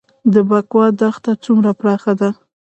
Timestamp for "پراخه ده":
1.79-2.29